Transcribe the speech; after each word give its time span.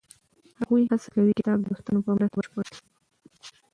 هغوی 0.59 0.83
هڅه 0.89 1.07
کوي 1.13 1.31
کتاب 1.39 1.57
د 1.61 1.65
دوستانو 1.69 2.03
په 2.05 2.11
مرسته 2.15 2.35
بشپړ 2.37 2.65
کړي. 2.71 2.77